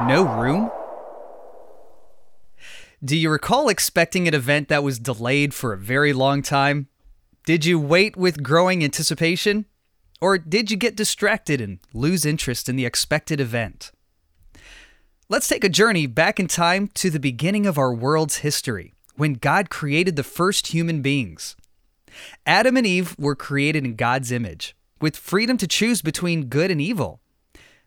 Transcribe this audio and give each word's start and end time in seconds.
No 0.00 0.24
Room? 0.40 0.70
Do 3.04 3.16
you 3.16 3.30
recall 3.30 3.68
expecting 3.68 4.26
an 4.26 4.34
event 4.34 4.68
that 4.68 4.82
was 4.82 4.98
delayed 4.98 5.52
for 5.54 5.72
a 5.72 5.78
very 5.78 6.12
long 6.12 6.42
time? 6.42 6.88
Did 7.44 7.64
you 7.64 7.78
wait 7.78 8.16
with 8.16 8.42
growing 8.42 8.82
anticipation? 8.82 9.66
Or 10.20 10.38
did 10.38 10.70
you 10.70 10.76
get 10.76 10.96
distracted 10.96 11.60
and 11.60 11.80
lose 11.92 12.24
interest 12.24 12.68
in 12.68 12.76
the 12.76 12.86
expected 12.86 13.40
event? 13.40 13.90
Let's 15.28 15.48
take 15.48 15.64
a 15.64 15.68
journey 15.68 16.06
back 16.06 16.38
in 16.38 16.46
time 16.46 16.88
to 16.94 17.10
the 17.10 17.18
beginning 17.18 17.66
of 17.66 17.78
our 17.78 17.92
world's 17.92 18.38
history, 18.38 18.94
when 19.16 19.34
God 19.34 19.70
created 19.70 20.16
the 20.16 20.22
first 20.22 20.68
human 20.68 21.02
beings. 21.02 21.56
Adam 22.46 22.76
and 22.76 22.86
Eve 22.86 23.16
were 23.18 23.34
created 23.34 23.84
in 23.84 23.96
God's 23.96 24.30
image, 24.30 24.76
with 25.00 25.16
freedom 25.16 25.56
to 25.56 25.66
choose 25.66 26.02
between 26.02 26.46
good 26.46 26.70
and 26.70 26.80
evil. 26.80 27.21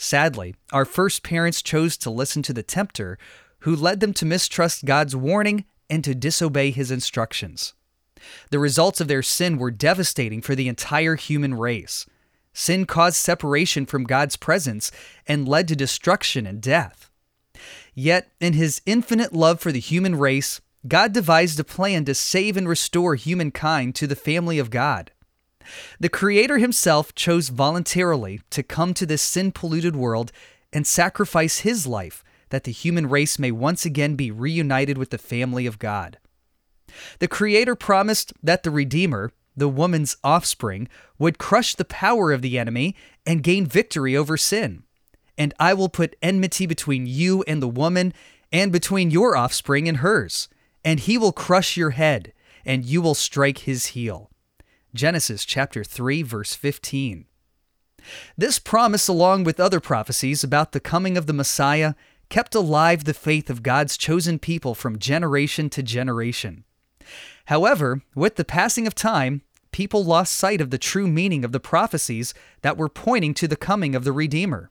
Sadly, 0.00 0.54
our 0.72 0.84
first 0.84 1.24
parents 1.24 1.60
chose 1.60 1.96
to 1.98 2.08
listen 2.08 2.40
to 2.42 2.52
the 2.52 2.62
tempter, 2.62 3.18
who 3.60 3.74
led 3.74 3.98
them 3.98 4.14
to 4.14 4.24
mistrust 4.24 4.84
God's 4.84 5.16
warning 5.16 5.64
and 5.90 6.04
to 6.04 6.14
disobey 6.14 6.70
his 6.70 6.92
instructions. 6.92 7.74
The 8.50 8.60
results 8.60 9.00
of 9.00 9.08
their 9.08 9.22
sin 9.22 9.58
were 9.58 9.72
devastating 9.72 10.40
for 10.40 10.54
the 10.54 10.68
entire 10.68 11.16
human 11.16 11.54
race. 11.54 12.06
Sin 12.52 12.86
caused 12.86 13.16
separation 13.16 13.86
from 13.86 14.04
God's 14.04 14.36
presence 14.36 14.92
and 15.26 15.48
led 15.48 15.66
to 15.68 15.76
destruction 15.76 16.46
and 16.46 16.62
death. 16.62 17.10
Yet, 17.92 18.30
in 18.40 18.52
his 18.52 18.80
infinite 18.86 19.32
love 19.32 19.60
for 19.60 19.72
the 19.72 19.80
human 19.80 20.14
race, 20.14 20.60
God 20.86 21.12
devised 21.12 21.58
a 21.58 21.64
plan 21.64 22.04
to 22.04 22.14
save 22.14 22.56
and 22.56 22.68
restore 22.68 23.16
humankind 23.16 23.96
to 23.96 24.06
the 24.06 24.14
family 24.14 24.60
of 24.60 24.70
God. 24.70 25.10
The 26.00 26.08
Creator 26.08 26.58
Himself 26.58 27.14
chose 27.14 27.48
voluntarily 27.48 28.40
to 28.50 28.62
come 28.62 28.94
to 28.94 29.06
this 29.06 29.22
sin 29.22 29.52
polluted 29.52 29.96
world 29.96 30.32
and 30.72 30.86
sacrifice 30.86 31.60
His 31.60 31.86
life 31.86 32.22
that 32.50 32.64
the 32.64 32.72
human 32.72 33.08
race 33.08 33.38
may 33.38 33.50
once 33.50 33.84
again 33.84 34.14
be 34.14 34.30
reunited 34.30 34.98
with 34.98 35.10
the 35.10 35.18
family 35.18 35.66
of 35.66 35.78
God. 35.78 36.18
The 37.18 37.28
Creator 37.28 37.74
promised 37.74 38.32
that 38.42 38.62
the 38.62 38.70
Redeemer, 38.70 39.32
the 39.56 39.68
woman's 39.68 40.16
offspring, 40.24 40.88
would 41.18 41.38
crush 41.38 41.74
the 41.74 41.84
power 41.84 42.32
of 42.32 42.42
the 42.42 42.58
enemy 42.58 42.96
and 43.26 43.42
gain 43.42 43.66
victory 43.66 44.16
over 44.16 44.36
sin. 44.36 44.84
And 45.36 45.52
I 45.60 45.74
will 45.74 45.88
put 45.88 46.16
enmity 46.22 46.66
between 46.66 47.06
you 47.06 47.42
and 47.46 47.62
the 47.62 47.68
woman, 47.68 48.12
and 48.50 48.72
between 48.72 49.10
your 49.10 49.36
offspring 49.36 49.88
and 49.88 49.98
hers, 49.98 50.48
and 50.84 51.00
he 51.00 51.18
will 51.18 51.32
crush 51.32 51.76
your 51.76 51.90
head, 51.90 52.32
and 52.64 52.84
you 52.84 53.02
will 53.02 53.14
strike 53.14 53.58
his 53.58 53.86
heel. 53.86 54.27
Genesis 54.94 55.44
chapter 55.44 55.84
3 55.84 56.22
verse 56.22 56.54
15. 56.54 57.26
This 58.36 58.58
promise 58.58 59.06
along 59.06 59.44
with 59.44 59.60
other 59.60 59.80
prophecies 59.80 60.42
about 60.42 60.72
the 60.72 60.80
coming 60.80 61.18
of 61.18 61.26
the 61.26 61.32
Messiah 61.32 61.94
kept 62.30 62.54
alive 62.54 63.04
the 63.04 63.14
faith 63.14 63.50
of 63.50 63.62
God's 63.62 63.96
chosen 63.96 64.38
people 64.38 64.74
from 64.74 64.98
generation 64.98 65.68
to 65.70 65.82
generation. 65.82 66.64
However, 67.46 68.02
with 68.14 68.36
the 68.36 68.44
passing 68.44 68.86
of 68.86 68.94
time, 68.94 69.42
people 69.72 70.04
lost 70.04 70.34
sight 70.34 70.60
of 70.60 70.70
the 70.70 70.78
true 70.78 71.06
meaning 71.06 71.44
of 71.44 71.52
the 71.52 71.60
prophecies 71.60 72.32
that 72.62 72.76
were 72.76 72.88
pointing 72.88 73.34
to 73.34 73.48
the 73.48 73.56
coming 73.56 73.94
of 73.94 74.04
the 74.04 74.12
Redeemer. 74.12 74.70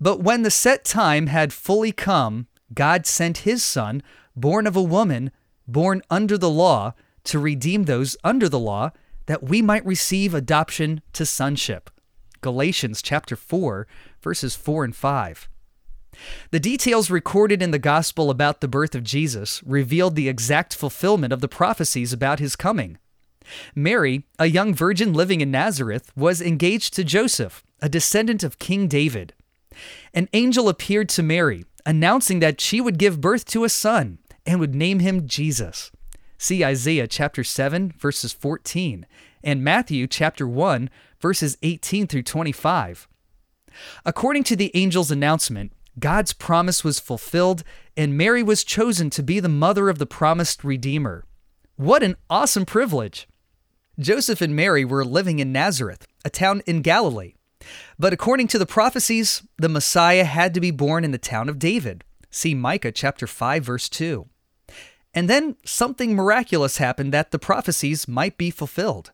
But 0.00 0.20
when 0.20 0.42
the 0.42 0.50
set 0.50 0.84
time 0.84 1.26
had 1.26 1.52
fully 1.52 1.92
come, 1.92 2.46
God 2.72 3.06
sent 3.06 3.38
his 3.38 3.64
Son, 3.64 4.02
born 4.36 4.66
of 4.66 4.76
a 4.76 4.82
woman, 4.82 5.32
born 5.66 6.02
under 6.08 6.38
the 6.38 6.50
law, 6.50 6.94
to 7.24 7.38
redeem 7.38 7.84
those 7.84 8.16
under 8.22 8.48
the 8.48 8.58
law 8.58 8.90
that 9.28 9.42
we 9.42 9.60
might 9.60 9.84
receive 9.84 10.32
adoption 10.32 11.02
to 11.12 11.24
sonship. 11.24 11.90
Galatians 12.40 13.02
chapter 13.02 13.36
4 13.36 13.86
verses 14.22 14.56
4 14.56 14.84
and 14.84 14.96
5. 14.96 15.48
The 16.50 16.58
details 16.58 17.10
recorded 17.10 17.62
in 17.62 17.70
the 17.70 17.78
gospel 17.78 18.30
about 18.30 18.60
the 18.60 18.68
birth 18.68 18.94
of 18.94 19.04
Jesus 19.04 19.62
revealed 19.64 20.16
the 20.16 20.30
exact 20.30 20.74
fulfillment 20.74 21.32
of 21.32 21.40
the 21.40 21.48
prophecies 21.48 22.12
about 22.12 22.38
his 22.38 22.56
coming. 22.56 22.98
Mary, 23.74 24.24
a 24.38 24.46
young 24.46 24.74
virgin 24.74 25.12
living 25.12 25.42
in 25.42 25.50
Nazareth, 25.50 26.10
was 26.16 26.40
engaged 26.40 26.94
to 26.94 27.04
Joseph, 27.04 27.62
a 27.80 27.88
descendant 27.88 28.42
of 28.42 28.58
King 28.58 28.88
David. 28.88 29.34
An 30.14 30.28
angel 30.32 30.70
appeared 30.70 31.10
to 31.10 31.22
Mary, 31.22 31.66
announcing 31.84 32.40
that 32.40 32.60
she 32.62 32.80
would 32.80 32.98
give 32.98 33.20
birth 33.20 33.44
to 33.46 33.64
a 33.64 33.68
son 33.68 34.18
and 34.46 34.58
would 34.58 34.74
name 34.74 35.00
him 35.00 35.28
Jesus. 35.28 35.90
See 36.40 36.64
Isaiah 36.64 37.08
chapter 37.08 37.42
7 37.42 37.92
verses 37.98 38.32
14 38.32 39.06
and 39.42 39.64
Matthew 39.64 40.06
chapter 40.06 40.46
1 40.46 40.88
verses 41.20 41.58
18 41.62 42.06
through 42.06 42.22
25. 42.22 43.08
According 44.06 44.44
to 44.44 44.54
the 44.54 44.72
angel's 44.72 45.10
announcement, 45.10 45.72
God's 45.98 46.32
promise 46.32 46.84
was 46.84 47.00
fulfilled 47.00 47.64
and 47.96 48.16
Mary 48.16 48.44
was 48.44 48.62
chosen 48.62 49.10
to 49.10 49.22
be 49.22 49.40
the 49.40 49.48
mother 49.48 49.88
of 49.88 49.98
the 49.98 50.06
promised 50.06 50.62
Redeemer. 50.62 51.24
What 51.74 52.04
an 52.04 52.16
awesome 52.30 52.64
privilege! 52.64 53.26
Joseph 53.98 54.40
and 54.40 54.54
Mary 54.54 54.84
were 54.84 55.04
living 55.04 55.40
in 55.40 55.50
Nazareth, 55.50 56.06
a 56.24 56.30
town 56.30 56.62
in 56.68 56.82
Galilee. 56.82 57.34
But 57.98 58.12
according 58.12 58.46
to 58.48 58.58
the 58.58 58.66
prophecies, 58.66 59.42
the 59.56 59.68
Messiah 59.68 60.22
had 60.22 60.54
to 60.54 60.60
be 60.60 60.70
born 60.70 61.04
in 61.04 61.10
the 61.10 61.18
town 61.18 61.48
of 61.48 61.58
David. 61.58 62.04
See 62.30 62.54
Micah 62.54 62.92
chapter 62.92 63.26
5 63.26 63.64
verse 63.64 63.88
2. 63.88 64.28
And 65.18 65.28
then 65.28 65.56
something 65.64 66.14
miraculous 66.14 66.78
happened 66.78 67.12
that 67.12 67.32
the 67.32 67.40
prophecies 67.40 68.06
might 68.06 68.38
be 68.38 68.52
fulfilled. 68.52 69.10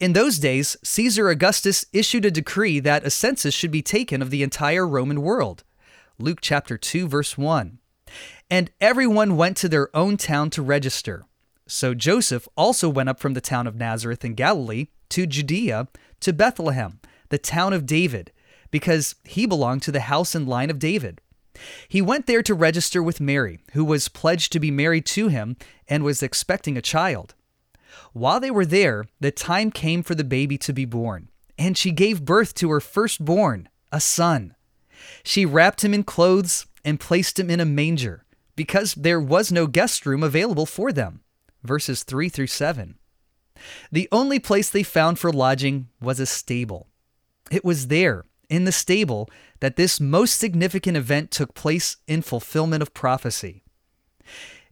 In 0.00 0.12
those 0.12 0.40
days, 0.40 0.76
Caesar 0.82 1.28
Augustus 1.28 1.84
issued 1.92 2.24
a 2.24 2.30
decree 2.32 2.80
that 2.80 3.06
a 3.06 3.10
census 3.10 3.54
should 3.54 3.70
be 3.70 3.80
taken 3.80 4.20
of 4.20 4.30
the 4.30 4.42
entire 4.42 4.84
Roman 4.84 5.22
world. 5.22 5.62
Luke 6.18 6.40
chapter 6.42 6.76
2 6.76 7.06
verse 7.06 7.38
1. 7.38 7.78
And 8.50 8.72
everyone 8.80 9.36
went 9.36 9.56
to 9.58 9.68
their 9.68 9.96
own 9.96 10.16
town 10.16 10.50
to 10.50 10.60
register. 10.60 11.24
So 11.68 11.94
Joseph 11.94 12.48
also 12.56 12.88
went 12.88 13.08
up 13.08 13.20
from 13.20 13.34
the 13.34 13.40
town 13.40 13.68
of 13.68 13.76
Nazareth 13.76 14.24
in 14.24 14.34
Galilee 14.34 14.88
to 15.10 15.24
Judea 15.24 15.86
to 16.18 16.32
Bethlehem, 16.32 16.98
the 17.28 17.38
town 17.38 17.72
of 17.72 17.86
David, 17.86 18.32
because 18.72 19.14
he 19.22 19.46
belonged 19.46 19.82
to 19.82 19.92
the 19.92 20.00
house 20.00 20.34
and 20.34 20.48
line 20.48 20.68
of 20.68 20.80
David. 20.80 21.20
He 21.88 22.02
went 22.02 22.26
there 22.26 22.42
to 22.42 22.54
register 22.54 23.02
with 23.02 23.20
Mary, 23.20 23.58
who 23.72 23.84
was 23.84 24.08
pledged 24.08 24.52
to 24.52 24.60
be 24.60 24.70
married 24.70 25.06
to 25.06 25.28
him 25.28 25.56
and 25.88 26.02
was 26.02 26.22
expecting 26.22 26.76
a 26.76 26.82
child. 26.82 27.34
While 28.12 28.40
they 28.40 28.50
were 28.50 28.66
there, 28.66 29.06
the 29.20 29.30
time 29.30 29.70
came 29.70 30.02
for 30.02 30.14
the 30.14 30.24
baby 30.24 30.58
to 30.58 30.72
be 30.72 30.84
born, 30.84 31.28
and 31.58 31.76
she 31.76 31.90
gave 31.90 32.24
birth 32.24 32.54
to 32.54 32.70
her 32.70 32.80
firstborn, 32.80 33.68
a 33.92 34.00
son. 34.00 34.54
She 35.22 35.46
wrapped 35.46 35.84
him 35.84 35.94
in 35.94 36.04
clothes 36.04 36.66
and 36.84 37.00
placed 37.00 37.38
him 37.38 37.50
in 37.50 37.60
a 37.60 37.64
manger, 37.64 38.24
because 38.56 38.94
there 38.94 39.20
was 39.20 39.52
no 39.52 39.66
guest 39.66 40.06
room 40.06 40.22
available 40.22 40.66
for 40.66 40.92
them. 40.92 41.20
Verses 41.62 42.02
3 42.02 42.28
through 42.28 42.46
7. 42.46 42.96
The 43.90 44.08
only 44.12 44.38
place 44.38 44.70
they 44.70 44.82
found 44.82 45.18
for 45.18 45.32
lodging 45.32 45.88
was 46.00 46.20
a 46.20 46.26
stable. 46.26 46.86
It 47.50 47.64
was 47.64 47.88
there, 47.88 48.24
in 48.48 48.64
the 48.64 48.72
stable, 48.72 49.28
that 49.60 49.76
this 49.76 50.00
most 50.00 50.36
significant 50.36 50.96
event 50.96 51.30
took 51.30 51.54
place 51.54 51.96
in 52.06 52.22
fulfillment 52.22 52.82
of 52.82 52.94
prophecy. 52.94 53.62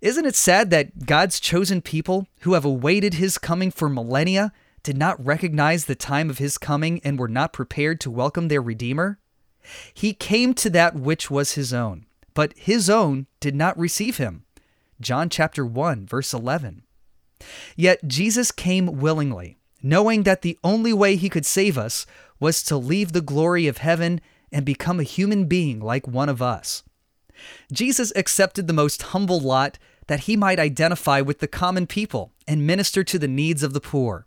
Isn't 0.00 0.26
it 0.26 0.36
sad 0.36 0.70
that 0.70 1.06
God's 1.06 1.40
chosen 1.40 1.80
people, 1.80 2.28
who 2.40 2.52
have 2.52 2.64
awaited 2.64 3.14
his 3.14 3.38
coming 3.38 3.70
for 3.70 3.88
millennia, 3.88 4.52
did 4.82 4.96
not 4.96 5.24
recognize 5.24 5.86
the 5.86 5.94
time 5.94 6.30
of 6.30 6.38
his 6.38 6.58
coming 6.58 7.00
and 7.02 7.18
were 7.18 7.28
not 7.28 7.52
prepared 7.52 8.00
to 8.00 8.10
welcome 8.10 8.48
their 8.48 8.62
Redeemer? 8.62 9.18
He 9.92 10.12
came 10.14 10.54
to 10.54 10.70
that 10.70 10.94
which 10.94 11.30
was 11.30 11.52
his 11.52 11.72
own, 11.72 12.06
but 12.34 12.52
his 12.56 12.88
own 12.88 13.26
did 13.40 13.54
not 13.54 13.78
receive 13.78 14.18
him. 14.18 14.44
John 15.00 15.28
chapter 15.28 15.66
1 15.66 16.06
verse 16.06 16.32
11. 16.32 16.82
Yet 17.74 18.06
Jesus 18.06 18.52
came 18.52 18.98
willingly, 18.98 19.58
knowing 19.82 20.22
that 20.22 20.42
the 20.42 20.58
only 20.62 20.92
way 20.92 21.16
he 21.16 21.28
could 21.28 21.46
save 21.46 21.76
us 21.76 22.06
was 22.38 22.62
to 22.62 22.76
leave 22.76 23.12
the 23.12 23.20
glory 23.20 23.66
of 23.66 23.78
heaven 23.78 24.20
and 24.56 24.64
become 24.64 24.98
a 24.98 25.02
human 25.02 25.44
being 25.44 25.80
like 25.80 26.08
one 26.08 26.30
of 26.30 26.40
us. 26.40 26.82
Jesus 27.70 28.10
accepted 28.16 28.66
the 28.66 28.72
most 28.72 29.02
humble 29.02 29.38
lot 29.38 29.78
that 30.06 30.20
he 30.20 30.34
might 30.34 30.58
identify 30.58 31.20
with 31.20 31.40
the 31.40 31.46
common 31.46 31.86
people 31.86 32.32
and 32.48 32.66
minister 32.66 33.04
to 33.04 33.18
the 33.18 33.28
needs 33.28 33.62
of 33.62 33.74
the 33.74 33.82
poor. 33.82 34.26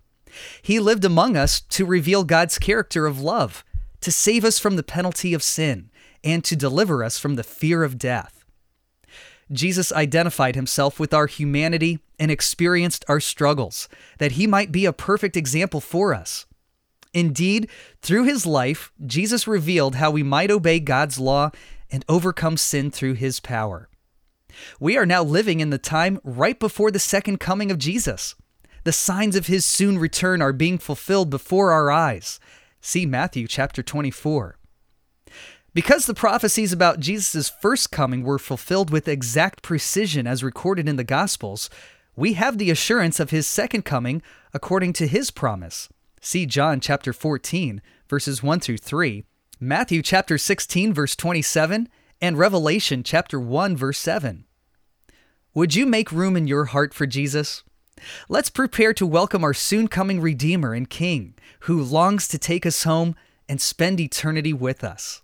He 0.62 0.80
lived 0.80 1.04
among 1.04 1.36
us 1.36 1.60
to 1.62 1.84
reveal 1.84 2.24
God's 2.24 2.60
character 2.60 3.08
of 3.08 3.20
love, 3.20 3.66
to 4.02 4.12
save 4.12 4.46
us 4.46 4.60
from 4.60 4.76
the 4.76 4.84
penalty 4.84 5.34
of 5.34 5.42
sin, 5.42 5.90
and 6.24 6.44
to 6.44 6.56
deliver 6.56 7.04
us 7.04 7.18
from 7.18 7.34
the 7.34 7.44
fear 7.44 7.84
of 7.84 7.98
death. 7.98 8.46
Jesus 9.52 9.92
identified 9.92 10.54
himself 10.54 11.00
with 11.00 11.12
our 11.12 11.26
humanity 11.26 12.02
and 12.20 12.30
experienced 12.30 13.04
our 13.08 13.20
struggles, 13.20 13.90
that 14.20 14.34
he 14.34 14.46
might 14.46 14.72
be 14.72 14.86
a 14.86 14.94
perfect 14.94 15.36
example 15.36 15.82
for 15.82 16.14
us. 16.14 16.46
Indeed, 17.14 17.70
through 18.02 18.26
his 18.26 18.46
life, 18.46 18.92
Jesus 19.06 19.48
revealed 19.48 19.96
how 19.96 20.12
we 20.12 20.24
might 20.24 20.52
obey 20.52 20.80
God's 20.80 21.20
law 21.20 21.52
and 21.92 22.06
overcome 22.08 22.58
sin 22.58 22.92
through 22.92 23.14
his 23.14 23.40
power. 23.40 23.90
We 24.80 24.98
are 24.98 25.06
now 25.06 25.24
living 25.24 25.60
in 25.60 25.70
the 25.70 25.78
time 25.78 26.20
right 26.24 26.60
before 26.60 26.92
the 26.92 27.00
second 27.00 27.40
coming 27.40 27.72
of 27.72 27.80
Jesus. 27.80 28.36
The 28.84 28.92
signs 28.92 29.36
of 29.36 29.48
his 29.48 29.66
soon 29.66 29.98
return 29.98 30.42
are 30.42 30.54
being 30.54 30.78
fulfilled 30.78 31.30
before 31.30 31.72
our 31.72 31.92
eyes. 31.92 32.40
See 32.82 33.06
Matthew 33.06 33.48
chapter 33.48 33.84
24. 33.84 34.58
Because 35.74 36.06
the 36.06 36.14
prophecies 36.14 36.74
about 36.74 37.00
Jesus' 37.00 37.50
first 37.50 37.92
coming 37.92 38.24
were 38.24 38.40
fulfilled 38.40 38.90
with 38.90 39.08
exact 39.08 39.62
precision 39.62 40.26
as 40.26 40.44
recorded 40.44 40.90
in 40.90 40.96
the 40.96 41.04
Gospels, 41.04 41.70
we 42.16 42.34
have 42.34 42.58
the 42.58 42.72
assurance 42.72 43.20
of 43.20 43.30
his 43.30 43.46
second 43.48 43.84
coming 43.84 44.22
according 44.54 44.94
to 44.94 45.08
his 45.08 45.30
promise. 45.30 45.90
See 46.22 46.46
John 46.46 46.82
chapter 46.82 47.14
14, 47.14 47.82
verses 48.10 48.44
1 48.44 48.60
through 48.60 48.80
3, 48.80 49.24
Matthew 49.58 50.02
chapter 50.02 50.38
16, 50.38 50.94
verse 50.94 51.16
27, 51.16 51.88
and 52.20 52.38
Revelation 52.38 53.04
chapter 53.04 53.40
1, 53.40 53.78
verse 53.78 54.00
7. 54.00 54.44
Would 55.54 55.76
you 55.76 55.86
make 55.86 56.12
room 56.12 56.36
in 56.36 56.46
your 56.46 56.66
heart 56.66 56.94
for 56.94 57.06
Jesus? 57.06 57.64
Let's 58.28 58.50
prepare 58.50 58.94
to 58.96 59.06
welcome 59.06 59.46
our 59.46 59.54
soon 59.54 59.88
coming 59.88 60.20
Redeemer 60.20 60.74
and 60.74 60.90
King, 60.90 61.36
who 61.62 61.82
longs 61.82 62.28
to 62.28 62.38
take 62.38 62.66
us 62.66 62.84
home 62.84 63.16
and 63.48 63.62
spend 63.62 64.02
eternity 64.02 64.52
with 64.52 64.84
us. 64.84 65.22